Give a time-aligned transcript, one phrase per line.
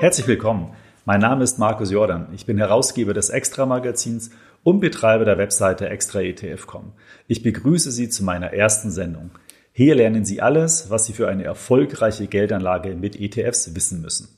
[0.00, 0.72] Herzlich willkommen.
[1.04, 2.28] Mein Name ist Markus Jordan.
[2.34, 4.30] Ich bin Herausgeber des Extra-Magazins
[4.62, 6.92] und Betreiber der Webseite extraetf.com.
[7.26, 9.32] Ich begrüße Sie zu meiner ersten Sendung.
[9.72, 14.28] Hier lernen Sie alles, was Sie für eine erfolgreiche Geldanlage mit ETFs wissen müssen.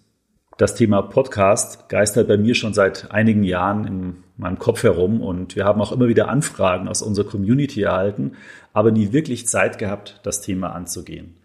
[0.59, 5.55] Das Thema Podcast geistert bei mir schon seit einigen Jahren in meinem Kopf herum und
[5.55, 8.33] wir haben auch immer wieder Anfragen aus unserer Community erhalten,
[8.73, 11.37] aber nie wirklich Zeit gehabt, das Thema anzugehen.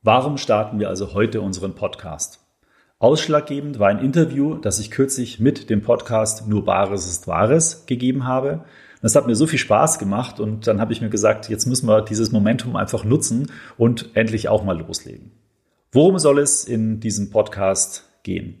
[0.00, 2.43] Warum starten wir also heute unseren Podcast?
[3.04, 8.26] Ausschlaggebend war ein Interview, das ich kürzlich mit dem Podcast Nur Bares ist Wahres gegeben
[8.26, 8.64] habe.
[9.02, 11.86] Das hat mir so viel Spaß gemacht und dann habe ich mir gesagt, jetzt müssen
[11.86, 15.32] wir dieses Momentum einfach nutzen und endlich auch mal loslegen.
[15.92, 18.60] Worum soll es in diesem Podcast gehen?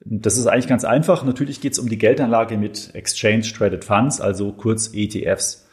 [0.00, 1.22] Das ist eigentlich ganz einfach.
[1.22, 5.68] Natürlich geht es um die Geldanlage mit Exchange Traded Funds, also kurz ETFs.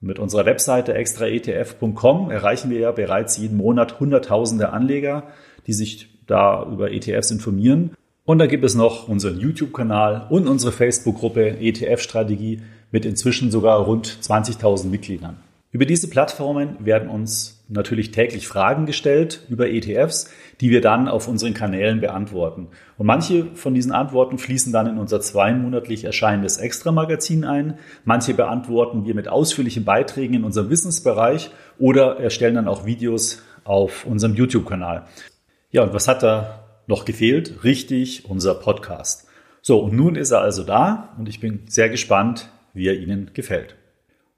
[0.00, 5.28] Mit unserer Webseite extraetf.com erreichen wir ja bereits jeden Monat Hunderttausende Anleger,
[5.68, 7.92] die sich da über ETFs informieren.
[8.24, 14.06] Und da gibt es noch unseren YouTube-Kanal und unsere Facebook-Gruppe ETF-Strategie mit inzwischen sogar rund
[14.06, 15.36] 20.000 Mitgliedern.
[15.74, 21.26] Über diese Plattformen werden uns natürlich täglich Fragen gestellt über ETFs, die wir dann auf
[21.26, 22.68] unseren Kanälen beantworten.
[22.96, 27.78] Und manche von diesen Antworten fließen dann in unser zweimonatlich erscheinendes Extra-Magazin ein.
[28.04, 31.50] Manche beantworten wir mit ausführlichen Beiträgen in unserem Wissensbereich
[31.80, 35.06] oder erstellen dann auch Videos auf unserem YouTube-Kanal.
[35.74, 37.64] Ja, und was hat da noch gefehlt?
[37.64, 39.26] Richtig, unser Podcast.
[39.60, 43.32] So, und nun ist er also da und ich bin sehr gespannt, wie er Ihnen
[43.34, 43.74] gefällt.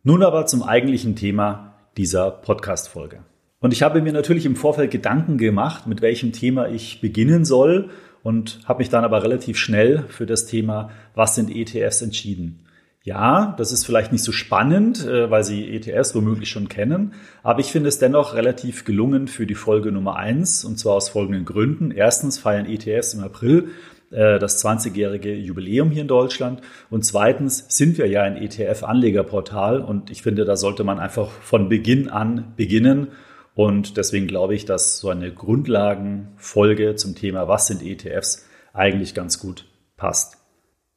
[0.03, 3.19] Nun aber zum eigentlichen Thema dieser Podcast-Folge.
[3.61, 7.91] Und ich habe mir natürlich im Vorfeld Gedanken gemacht, mit welchem Thema ich beginnen soll
[8.23, 12.66] und habe mich dann aber relativ schnell für das Thema, was sind ETFs entschieden.
[13.07, 17.12] Ja, das ist vielleicht nicht so spannend, äh, weil Sie ETFs womöglich schon kennen,
[17.44, 21.09] aber ich finde es dennoch relativ gelungen für die Folge Nummer eins und zwar aus
[21.11, 21.93] folgenden Gründen.
[21.93, 23.69] Erstens feiern ETFs im April
[24.11, 30.11] äh, das 20-jährige Jubiläum hier in Deutschland und zweitens sind wir ja ein ETF-Anlegerportal und
[30.11, 33.12] ich finde, da sollte man einfach von Beginn an beginnen
[33.55, 39.39] und deswegen glaube ich, dass so eine Grundlagenfolge zum Thema, was sind ETFs, eigentlich ganz
[39.39, 39.65] gut
[39.97, 40.35] passt.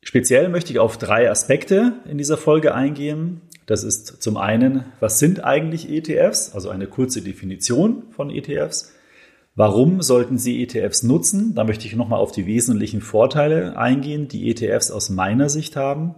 [0.10, 3.42] Speziell möchte ich auf drei Aspekte in dieser Folge eingehen.
[3.68, 6.56] Das ist zum einen, was sind eigentlich ETFs?
[6.56, 8.92] Also eine kurze Definition von ETFs.
[9.54, 11.54] Warum sollten Sie ETFs nutzen?
[11.54, 16.16] Da möchte ich nochmal auf die wesentlichen Vorteile eingehen, die ETFs aus meiner Sicht haben.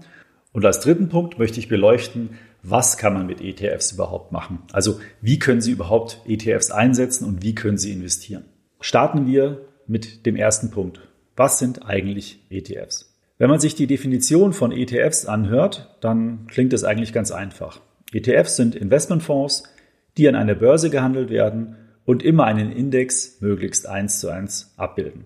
[0.54, 4.60] Und als dritten Punkt möchte ich beleuchten, was kann man mit ETFs überhaupt machen?
[4.72, 8.46] Also wie können Sie überhaupt ETFs einsetzen und wie können Sie investieren?
[8.80, 11.02] Starten wir mit dem ersten Punkt.
[11.36, 13.11] Was sind eigentlich ETFs?
[13.42, 17.82] Wenn man sich die Definition von ETFs anhört, dann klingt es eigentlich ganz einfach.
[18.14, 19.64] ETFs sind Investmentfonds,
[20.16, 21.76] die an einer Börse gehandelt werden
[22.06, 25.26] und immer einen Index möglichst eins zu eins abbilden.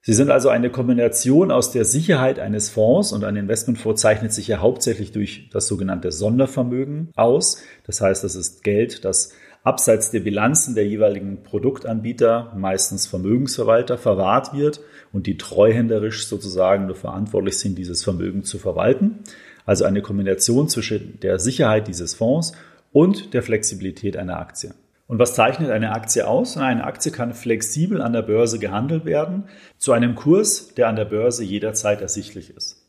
[0.00, 4.48] Sie sind also eine Kombination aus der Sicherheit eines Fonds und ein Investmentfonds zeichnet sich
[4.48, 7.62] ja hauptsächlich durch das sogenannte Sondervermögen aus.
[7.84, 9.34] Das heißt, das ist Geld, das
[9.64, 14.80] abseits der Bilanzen der jeweiligen Produktanbieter, meistens Vermögensverwalter, verwahrt wird
[15.12, 19.20] und die treuhänderisch sozusagen nur verantwortlich sind, dieses Vermögen zu verwalten.
[19.64, 22.52] Also eine Kombination zwischen der Sicherheit dieses Fonds
[22.92, 24.74] und der Flexibilität einer Aktie.
[25.06, 26.56] Und was zeichnet eine Aktie aus?
[26.56, 29.44] Eine Aktie kann flexibel an der Börse gehandelt werden
[29.76, 32.82] zu einem Kurs, der an der Börse jederzeit ersichtlich ist.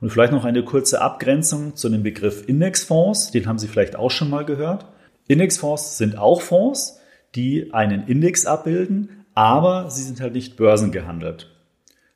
[0.00, 4.10] Und vielleicht noch eine kurze Abgrenzung zu dem Begriff Indexfonds, den haben Sie vielleicht auch
[4.10, 4.86] schon mal gehört.
[5.32, 7.00] Indexfonds sind auch Fonds,
[7.34, 11.48] die einen Index abbilden, aber sie sind halt nicht börsengehandelt.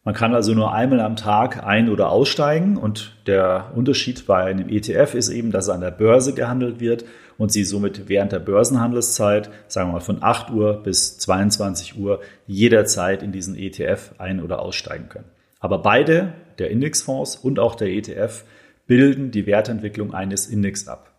[0.04, 4.68] Man kann also nur einmal am Tag ein- oder aussteigen und der Unterschied bei einem
[4.68, 7.04] ETF ist eben, dass er an der Börse gehandelt wird
[7.38, 12.20] und Sie somit während der Börsenhandelszeit, sagen wir mal von 8 Uhr bis 22 Uhr,
[12.46, 15.28] jederzeit in diesen ETF ein- oder aussteigen können.
[15.58, 18.44] Aber beide, der Indexfonds und auch der ETF,
[18.86, 21.15] bilden die Wertentwicklung eines Index ab.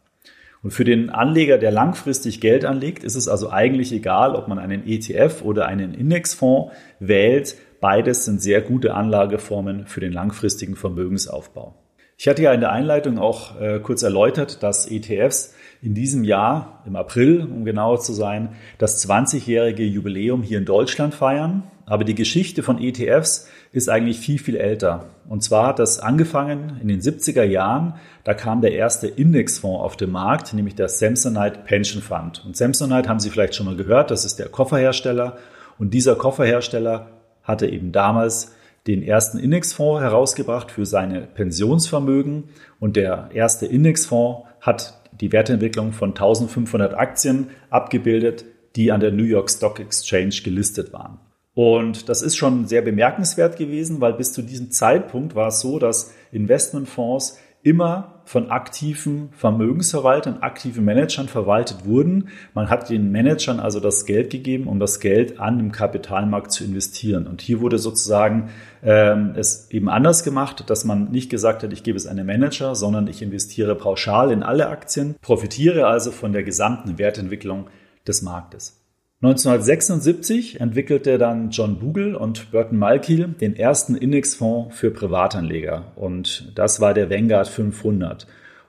[0.64, 4.60] Und für den Anleger, der langfristig Geld anlegt, ist es also eigentlich egal, ob man
[4.60, 7.56] einen ETF oder einen Indexfonds wählt.
[7.80, 11.76] Beides sind sehr gute Anlageformen für den langfristigen Vermögensaufbau.
[12.18, 16.82] Ich hatte ja in der Einleitung auch äh, kurz erläutert, dass ETFs in diesem Jahr,
[16.88, 21.64] im April, um genauer zu sein, das 20-jährige Jubiläum hier in Deutschland feiern.
[21.90, 25.06] Aber die Geschichte von ETFs ist eigentlich viel, viel älter.
[25.30, 27.94] Und zwar hat das angefangen in den 70er Jahren.
[28.26, 32.44] Da kam der erste Indexfonds auf den Markt, nämlich der Samsonite Pension Fund.
[32.46, 35.38] Und Samsonite haben Sie vielleicht schon mal gehört, das ist der Kofferhersteller.
[35.80, 37.08] Und dieser Kofferhersteller
[37.42, 38.54] hatte eben damals
[38.86, 42.50] den ersten Indexfonds herausgebracht für seine Pensionsvermögen.
[42.82, 48.44] Und der erste Indexfonds hat die Wertentwicklung von 1500 Aktien abgebildet,
[48.76, 51.22] die an der New York Stock Exchange gelistet waren.
[51.58, 55.80] Und das ist schon sehr bemerkenswert gewesen, weil bis zu diesem Zeitpunkt war es so,
[55.80, 62.30] dass Investmentfonds immer von aktiven Vermögensverwaltern, aktiven Managern verwaltet wurden.
[62.54, 66.64] Man hat den Managern also das Geld gegeben, um das Geld an dem Kapitalmarkt zu
[66.64, 67.26] investieren.
[67.26, 68.52] Und hier wurde sozusagen
[68.84, 72.76] ähm, es eben anders gemacht, dass man nicht gesagt hat, ich gebe es einem Manager,
[72.76, 77.68] sondern ich investiere pauschal in alle Aktien, profitiere also von der gesamten Wertentwicklung
[78.06, 78.87] des Marktes.
[79.20, 86.82] 1976 entwickelte dann John Bogle und Burton Malkiel den ersten Indexfonds für Privatanleger und das
[86.82, 88.28] war der Vanguard 500.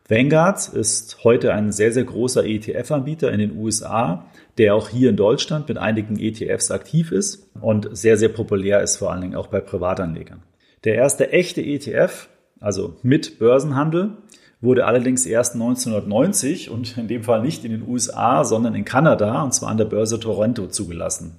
[0.08, 4.24] Vanguard ist heute ein sehr, sehr großer ETF-Anbieter in den USA,
[4.56, 8.96] der auch hier in Deutschland mit einigen ETFs aktiv ist und sehr, sehr populär ist,
[8.96, 10.42] vor allen Dingen auch bei Privatanlegern.
[10.84, 14.16] Der erste echte ETF, also mit Börsenhandel,
[14.60, 19.42] wurde allerdings erst 1990 und in dem Fall nicht in den USA, sondern in Kanada,
[19.42, 21.36] und zwar an der Börse Toronto zugelassen.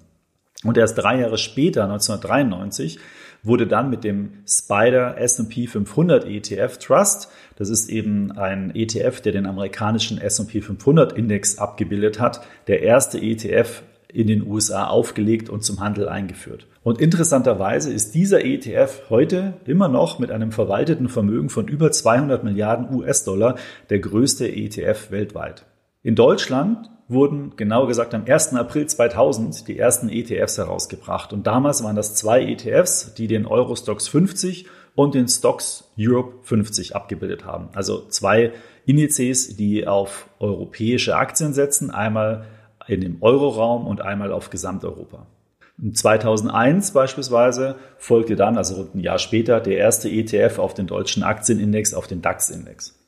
[0.64, 3.00] Und erst drei Jahre später, 1993,
[3.44, 9.32] wurde dann mit dem Spider S&P 500 ETF Trust, das ist eben ein ETF, der
[9.32, 15.64] den amerikanischen S&P 500 Index abgebildet hat, der erste ETF in den USA aufgelegt und
[15.64, 16.68] zum Handel eingeführt.
[16.82, 22.44] Und interessanterweise ist dieser ETF heute immer noch mit einem verwalteten Vermögen von über 200
[22.44, 23.56] Milliarden US-Dollar
[23.90, 25.66] der größte ETF weltweit.
[26.04, 28.54] In Deutschland wurden, genauer gesagt am 1.
[28.54, 31.34] April 2000, die ersten ETFs herausgebracht.
[31.34, 36.96] Und damals waren das zwei ETFs, die den Eurostox 50 und den Stocks Europe 50
[36.96, 37.70] abgebildet haben.
[37.74, 38.54] Also zwei
[38.86, 42.46] Indizes, die auf europäische Aktien setzen, einmal
[42.88, 45.28] in dem Euroraum und einmal auf Gesamteuropa.
[45.94, 51.24] 2001 beispielsweise folgte dann, also rund ein Jahr später, der erste ETF auf den deutschen
[51.24, 53.00] Aktienindex, auf den DAX-Index.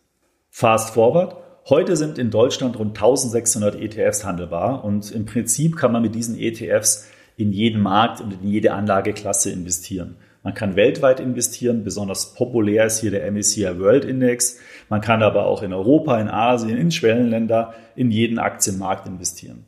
[0.49, 1.35] Fast forward.
[1.69, 6.37] Heute sind in Deutschland rund 1600 ETFs handelbar und im Prinzip kann man mit diesen
[6.37, 7.07] ETFs
[7.37, 10.15] in jeden Markt und in jede Anlageklasse investieren.
[10.43, 14.57] Man kann weltweit investieren, besonders populär ist hier der MSCI World Index.
[14.89, 19.65] Man kann aber auch in Europa, in Asien, in Schwellenländer, in jeden Aktienmarkt investieren.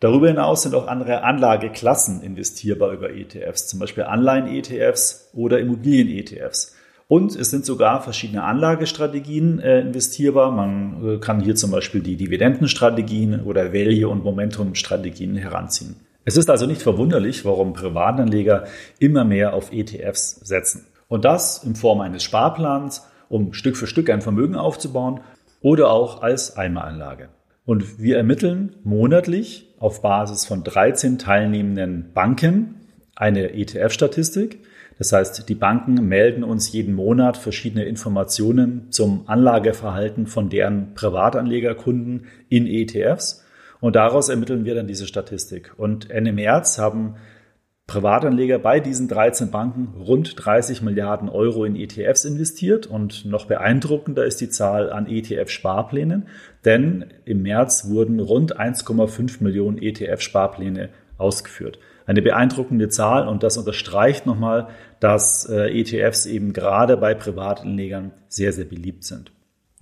[0.00, 6.74] Darüber hinaus sind auch andere Anlageklassen investierbar über ETFs, zum Beispiel Anleihen-ETFs oder Immobilien-ETFs.
[7.08, 10.50] Und es sind sogar verschiedene Anlagestrategien äh, investierbar.
[10.50, 15.96] Man äh, kann hier zum Beispiel die Dividendenstrategien oder Value- und Momentum-Strategien heranziehen.
[16.24, 18.64] Es ist also nicht verwunderlich, warum Privatanleger
[18.98, 20.86] immer mehr auf ETFs setzen.
[21.06, 25.20] Und das in Form eines Sparplans, um Stück für Stück ein Vermögen aufzubauen
[25.62, 27.28] oder auch als Einmalanlage.
[27.66, 32.76] Und wir ermitteln monatlich auf Basis von 13 teilnehmenden Banken
[33.16, 34.60] eine ETF-Statistik.
[34.98, 42.26] Das heißt, die Banken melden uns jeden Monat verschiedene Informationen zum Anlageverhalten von deren Privatanlegerkunden
[42.48, 43.44] in ETFs.
[43.80, 45.72] Und daraus ermitteln wir dann diese Statistik.
[45.76, 47.16] Und Ende März haben
[47.86, 54.24] Privatanleger bei diesen 13 Banken rund 30 Milliarden Euro in ETFs investiert und noch beeindruckender
[54.24, 56.26] ist die Zahl an ETF-Sparplänen,
[56.64, 61.78] denn im März wurden rund 1,5 Millionen ETF-Sparpläne ausgeführt.
[62.06, 64.68] Eine beeindruckende Zahl und das unterstreicht nochmal,
[64.98, 69.30] dass äh, ETFs eben gerade bei Privatanlegern sehr, sehr beliebt sind.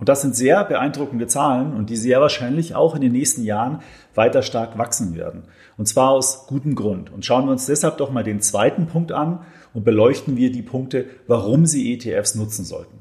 [0.05, 3.79] Und das sind sehr beeindruckende Zahlen und die sehr wahrscheinlich auch in den nächsten Jahren
[4.13, 5.45] weiter stark wachsen werden.
[5.77, 7.11] Und zwar aus gutem Grund.
[7.11, 9.39] Und schauen wir uns deshalb doch mal den zweiten Punkt an
[9.73, 12.99] und beleuchten wir die Punkte, warum Sie ETFs nutzen sollten.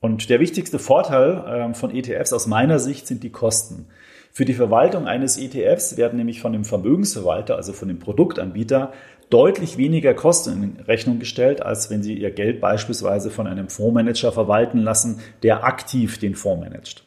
[0.00, 3.86] Und der wichtigste Vorteil ähm, von ETFs aus meiner Sicht sind die Kosten.
[4.32, 8.92] Für die Verwaltung eines ETFs werden nämlich von dem Vermögensverwalter, also von dem Produktanbieter,
[9.32, 14.30] deutlich weniger Kosten in Rechnung gestellt, als wenn Sie Ihr Geld beispielsweise von einem Fondsmanager
[14.30, 17.04] verwalten lassen, der aktiv den Fonds managt.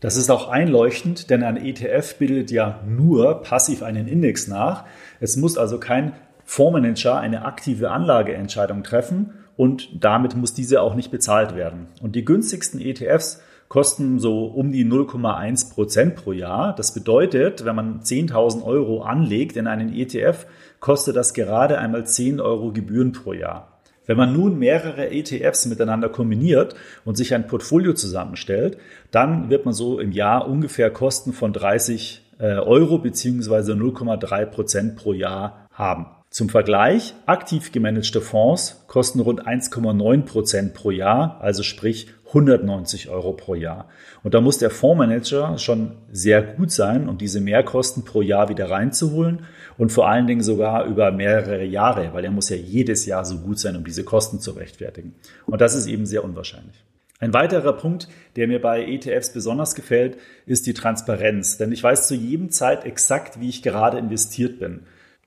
[0.00, 4.84] Das ist auch einleuchtend, denn ein ETF bildet ja nur passiv einen Index nach.
[5.20, 6.12] Es muss also kein
[6.44, 11.88] Fondsmanager eine aktive Anlageentscheidung treffen und damit muss diese auch nicht bezahlt werden.
[12.02, 16.74] Und die günstigsten ETFs kosten so um die 0,1 Prozent pro Jahr.
[16.74, 20.46] Das bedeutet, wenn man 10.000 Euro anlegt in einen ETF,
[20.80, 23.76] kostet das gerade einmal 10 Euro Gebühren pro Jahr.
[24.06, 28.78] Wenn man nun mehrere ETFs miteinander kombiniert und sich ein Portfolio zusammenstellt,
[29.10, 34.96] dann wird man so im Jahr ungefähr Kosten von 30 äh, Euro beziehungsweise 0,3 Prozent
[34.96, 36.06] pro Jahr haben.
[36.36, 43.32] Zum Vergleich, aktiv gemanagte Fonds kosten rund 1,9 Prozent pro Jahr, also sprich 190 Euro
[43.32, 43.88] pro Jahr.
[44.22, 48.68] Und da muss der Fondsmanager schon sehr gut sein, um diese Mehrkosten pro Jahr wieder
[48.68, 49.46] reinzuholen
[49.78, 53.38] und vor allen Dingen sogar über mehrere Jahre, weil er muss ja jedes Jahr so
[53.38, 55.14] gut sein, um diese Kosten zu rechtfertigen.
[55.46, 56.84] Und das ist eben sehr unwahrscheinlich.
[57.18, 61.56] Ein weiterer Punkt, der mir bei ETFs besonders gefällt, ist die Transparenz.
[61.56, 64.80] Denn ich weiß zu jedem Zeit exakt, wie ich gerade investiert bin.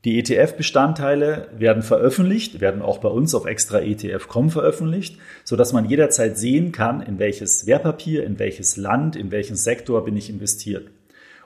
[0.06, 5.90] Die ETF-Bestandteile werden veröffentlicht, werden auch bei uns auf extra ETF.com veröffentlicht, so dass man
[5.90, 10.90] jederzeit sehen kann, in welches Wertpapier, in welches Land, in welchen Sektor bin ich investiert.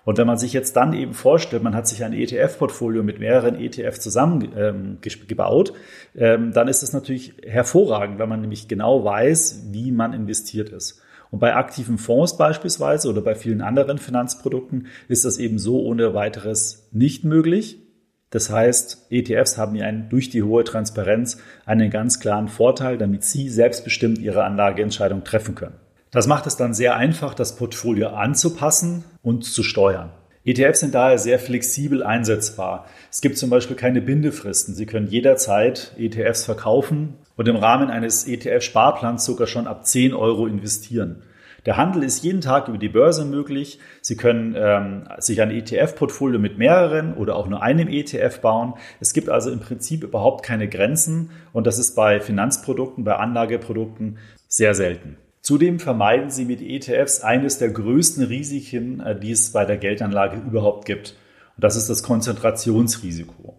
[0.06, 3.60] Und wenn man sich jetzt dann eben vorstellt, man hat sich ein ETF-Portfolio mit mehreren
[3.60, 5.74] ETFs zusammengebaut,
[6.16, 10.70] ähm, ähm, dann ist das natürlich hervorragend, weil man nämlich genau weiß, wie man investiert
[10.70, 11.02] ist.
[11.32, 16.14] Und bei aktiven Fonds beispielsweise oder bei vielen anderen Finanzprodukten ist das eben so ohne
[16.14, 17.80] weiteres nicht möglich.
[18.34, 21.38] Das heißt, ETFs haben hier durch die hohe Transparenz
[21.68, 25.76] einen ganz klaren Vorteil, damit Sie selbstbestimmt Ihre Anlageentscheidung treffen können.
[26.10, 30.10] Das macht es dann sehr einfach, das Portfolio anzupassen und zu steuern.
[30.46, 32.88] ETFs sind daher sehr flexibel einsetzbar.
[33.12, 34.74] Es gibt zum Beispiel keine Bindefristen.
[34.74, 40.48] Sie können jederzeit ETFs verkaufen und im Rahmen eines ETF-Sparplans sogar schon ab 10 Euro
[40.48, 41.22] investieren.
[41.66, 43.80] Der Handel ist jeden Tag über die Börse möglich.
[44.02, 48.74] Sie können ähm, sich ein ETF-Portfolio mit mehreren oder auch nur einem ETF bauen.
[49.00, 54.18] Es gibt also im Prinzip überhaupt keine Grenzen und das ist bei Finanzprodukten, bei Anlageprodukten
[54.48, 55.18] sehr selten.
[55.42, 60.38] Zudem vermeiden Sie mit ETFs eines der größten Risiken, äh, die es bei der Geldanlage
[60.38, 61.18] überhaupt gibt.
[61.56, 63.53] Und das ist das Konzentrationsrisiko.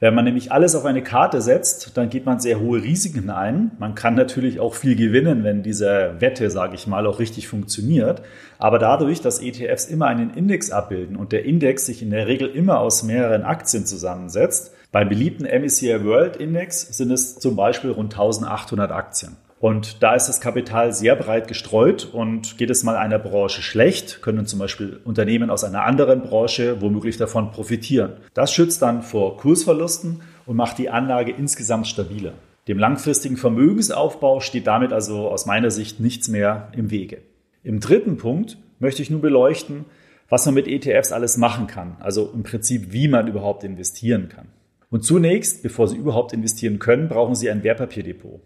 [0.00, 3.70] Wenn man nämlich alles auf eine Karte setzt, dann geht man sehr hohe Risiken ein.
[3.78, 8.20] Man kann natürlich auch viel gewinnen, wenn diese Wette, sage ich mal, auch richtig funktioniert.
[8.58, 12.48] Aber dadurch, dass ETFs immer einen Index abbilden und der Index sich in der Regel
[12.48, 18.12] immer aus mehreren Aktien zusammensetzt, beim beliebten MSCI World Index sind es zum Beispiel rund
[18.14, 19.36] 1800 Aktien.
[19.64, 24.20] Und da ist das Kapital sehr breit gestreut und geht es mal einer Branche schlecht,
[24.20, 28.12] können zum Beispiel Unternehmen aus einer anderen Branche womöglich davon profitieren.
[28.34, 32.34] Das schützt dann vor Kursverlusten und macht die Anlage insgesamt stabiler.
[32.68, 37.22] Dem langfristigen Vermögensaufbau steht damit also aus meiner Sicht nichts mehr im Wege.
[37.62, 39.86] Im dritten Punkt möchte ich nun beleuchten,
[40.28, 44.48] was man mit ETFs alles machen kann, also im Prinzip, wie man überhaupt investieren kann.
[44.90, 48.42] Und zunächst, bevor Sie überhaupt investieren können, brauchen Sie ein Wertpapierdepot.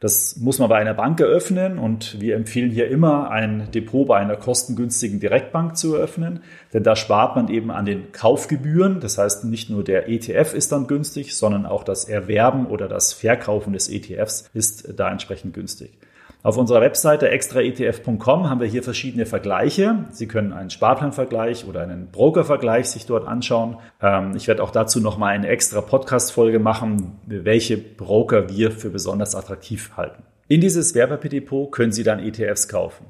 [0.00, 4.18] Das muss man bei einer Bank eröffnen und wir empfehlen hier immer, ein Depot bei
[4.18, 6.40] einer kostengünstigen Direktbank zu eröffnen,
[6.72, 9.00] denn da spart man eben an den Kaufgebühren.
[9.00, 13.12] Das heißt, nicht nur der ETF ist dann günstig, sondern auch das Erwerben oder das
[13.12, 15.90] Verkaufen des ETFs ist da entsprechend günstig.
[16.44, 20.04] Auf unserer Webseite extraetf.com haben wir hier verschiedene Vergleiche.
[20.10, 23.78] Sie können einen Sparplanvergleich oder einen Brokervergleich sich dort anschauen.
[24.00, 29.34] Ähm, ich werde auch dazu nochmal eine extra Podcast-Folge machen, welche Broker wir für besonders
[29.34, 30.22] attraktiv halten.
[30.46, 33.06] In dieses Wertpapierdepot können Sie dann ETFs kaufen.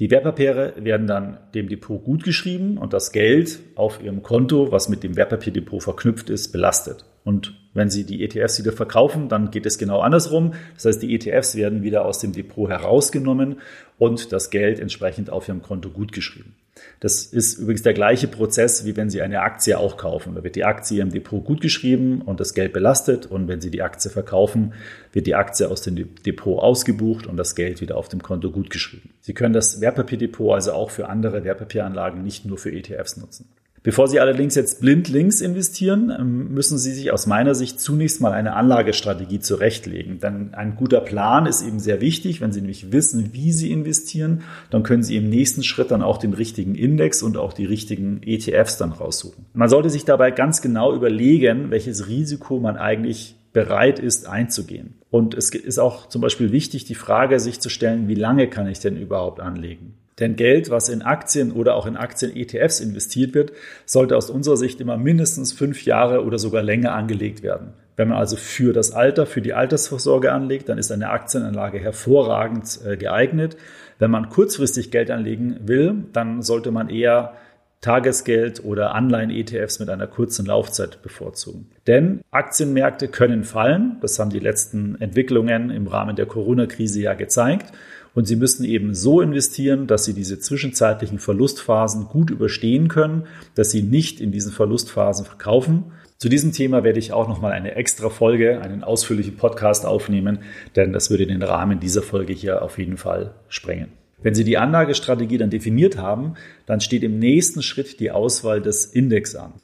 [0.00, 5.04] Die Wertpapiere werden dann dem Depot gutgeschrieben und das Geld auf Ihrem Konto, was mit
[5.04, 7.04] dem Wertpapierdepot verknüpft ist, belastet.
[7.24, 10.54] Und wenn Sie die ETFs wieder verkaufen, dann geht es genau andersrum.
[10.74, 13.60] Das heißt, die ETFs werden wieder aus dem Depot herausgenommen
[13.98, 16.54] und das Geld entsprechend auf Ihrem Konto gutgeschrieben.
[17.00, 20.34] Das ist übrigens der gleiche Prozess, wie wenn Sie eine Aktie auch kaufen.
[20.34, 23.26] Da wird die Aktie im Depot gutgeschrieben und das Geld belastet.
[23.26, 24.74] Und wenn Sie die Aktie verkaufen,
[25.12, 29.10] wird die Aktie aus dem Depot ausgebucht und das Geld wieder auf dem Konto gutgeschrieben.
[29.20, 33.48] Sie können das Wertpapierdepot also auch für andere Wertpapieranlagen, nicht nur für ETFs nutzen.
[33.84, 38.22] Bevor Sie allerdings jetzt blind links investieren, ähm, müssen Sie sich aus meiner Sicht zunächst
[38.22, 40.20] mal eine Anlagestrategie zurechtlegen.
[40.20, 42.40] Denn ein guter Plan ist eben sehr wichtig.
[42.40, 46.16] Wenn Sie nämlich wissen, wie Sie investieren, dann können Sie im nächsten Schritt dann auch
[46.16, 49.44] den richtigen Index und auch die richtigen ETFs dann raussuchen.
[49.52, 54.94] Man sollte sich dabei ganz genau überlegen, welches Risiko man eigentlich bereit ist einzugehen.
[55.10, 58.66] Und es ist auch zum Beispiel wichtig, die Frage sich zu stellen, wie lange kann
[58.66, 59.92] ich denn überhaupt anlegen?
[60.20, 63.52] Denn Geld, was in Aktien oder auch in Aktien-ETFs investiert wird,
[63.84, 67.72] sollte aus unserer Sicht immer mindestens fünf Jahre oder sogar länger angelegt werden.
[67.96, 72.80] Wenn man also für das Alter, für die Altersvorsorge anlegt, dann ist eine Aktienanlage hervorragend
[72.84, 73.56] äh, geeignet.
[73.98, 77.34] Wenn man kurzfristig Geld anlegen will, dann sollte man eher
[77.80, 81.68] Tagesgeld oder Anleihen-ETFs mit einer kurzen Laufzeit bevorzugen.
[81.86, 83.98] Denn Aktienmärkte können fallen.
[84.00, 87.72] Das haben die letzten Entwicklungen im Rahmen der Corona-Krise ja gezeigt.
[88.14, 93.72] Und Sie müssen eben so investieren, dass Sie diese zwischenzeitlichen Verlustphasen gut überstehen können, dass
[93.72, 95.92] Sie nicht in diesen Verlustphasen verkaufen.
[96.18, 100.38] Zu diesem Thema werde ich auch nochmal eine extra Folge, einen ausführlichen Podcast aufnehmen,
[100.76, 103.88] denn das würde den Rahmen dieser Folge hier auf jeden Fall sprengen.
[104.22, 106.34] Wenn Sie die Anlagestrategie dann definiert haben,
[106.66, 109.54] dann steht im nächsten Schritt die Auswahl des Index an.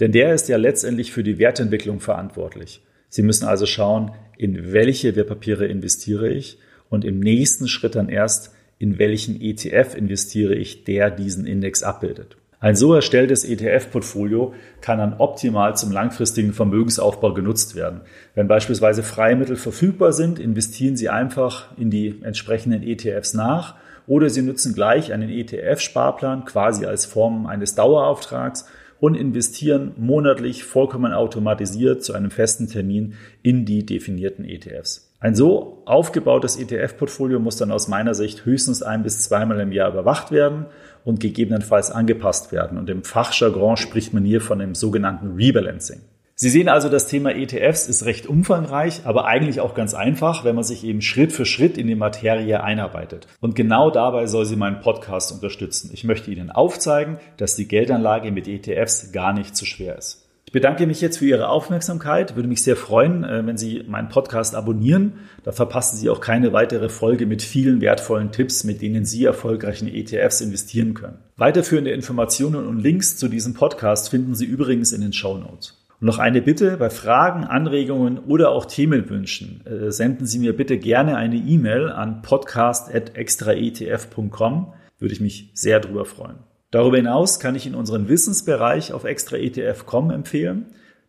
[0.00, 2.80] Denn der ist ja letztendlich für die Wertentwicklung verantwortlich.
[3.10, 6.58] Sie müssen also schauen, in welche Wertpapiere investiere ich
[6.90, 12.36] und im nächsten Schritt dann erst, in welchen ETF investiere ich, der diesen Index abbildet.
[12.60, 18.00] Ein so erstelltes ETF-Portfolio kann dann optimal zum langfristigen Vermögensaufbau genutzt werden.
[18.34, 23.76] Wenn beispielsweise Freimittel verfügbar sind, investieren Sie einfach in die entsprechenden ETFs nach
[24.08, 28.66] oder Sie nutzen gleich einen ETF-Sparplan quasi als Form eines Dauerauftrags
[28.98, 35.14] und investieren monatlich vollkommen automatisiert zu einem festen Termin in die definierten ETFs.
[35.20, 39.90] Ein so aufgebautes ETF-Portfolio muss dann aus meiner Sicht höchstens ein bis zweimal im Jahr
[39.90, 40.66] überwacht werden
[41.04, 42.78] und gegebenenfalls angepasst werden.
[42.78, 46.00] Und im Fachjargon spricht man hier von dem sogenannten Rebalancing.
[46.40, 50.54] Sie sehen also, das Thema ETFs ist recht umfangreich, aber eigentlich auch ganz einfach, wenn
[50.54, 53.26] man sich eben Schritt für Schritt in die Materie einarbeitet.
[53.40, 55.90] Und genau dabei soll Sie meinen Podcast unterstützen.
[55.92, 60.27] Ich möchte Ihnen aufzeigen, dass die Geldanlage mit ETFs gar nicht zu schwer ist.
[60.48, 62.34] Ich bedanke mich jetzt für Ihre Aufmerksamkeit.
[62.34, 65.12] Würde mich sehr freuen, äh, wenn Sie meinen Podcast abonnieren.
[65.44, 69.82] Da verpassen Sie auch keine weitere Folge mit vielen wertvollen Tipps, mit denen Sie erfolgreich
[69.82, 71.18] in ETFs investieren können.
[71.36, 75.84] Weiterführende Informationen und Links zu diesem Podcast finden Sie übrigens in den Show Notes.
[76.00, 80.78] Und noch eine Bitte, bei Fragen, Anregungen oder auch Themenwünschen äh, senden Sie mir bitte
[80.78, 86.36] gerne eine E-Mail an podcast.extraetf.com, würde ich mich sehr drüber freuen.
[86.70, 90.66] Darüber hinaus kann ich Ihnen unseren Wissensbereich auf extraetf.com empfehlen,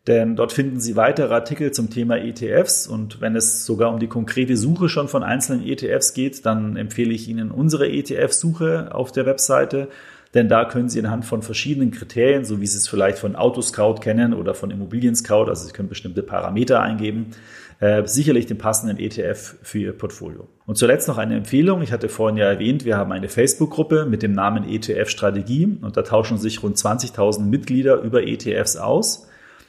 [0.08, 4.08] denn dort finden Sie weitere Artikel zum Thema ETFs und wenn es sogar um die
[4.08, 9.26] konkrete Suche schon von einzelnen ETFs geht, dann empfehle ich Ihnen unsere ETF-Suche auf der
[9.26, 9.90] Webseite
[10.34, 13.96] denn da können Sie anhand von verschiedenen Kriterien, so wie Sie es vielleicht von Autoscout
[13.96, 17.32] kennen oder von Immobilien Scout, also Sie können bestimmte Parameter eingeben,
[17.80, 20.48] äh, sicherlich den passenden ETF für Ihr Portfolio.
[20.66, 21.82] Und zuletzt noch eine Empfehlung.
[21.82, 25.96] Ich hatte vorhin ja erwähnt, wir haben eine Facebook-Gruppe mit dem Namen ETF Strategie und
[25.96, 29.28] da tauschen sich rund 20.000 Mitglieder über ETFs aus.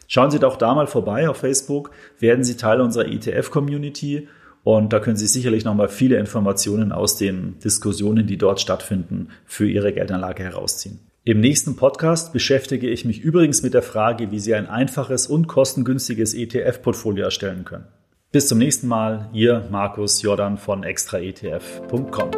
[0.08, 4.26] Schauen Sie doch da mal vorbei auf Facebook, werden Sie Teil unserer ETF-Community
[4.64, 9.68] und da können Sie sicherlich nochmal viele Informationen aus den Diskussionen, die dort stattfinden, für
[9.68, 10.98] Ihre Geldanlage herausziehen.
[11.22, 15.46] Im nächsten Podcast beschäftige ich mich übrigens mit der Frage, wie Sie ein einfaches und
[15.46, 17.84] kostengünstiges ETF-Portfolio erstellen können.
[18.32, 22.30] Bis zum nächsten Mal, Ihr Markus Jordan von extraetf.com.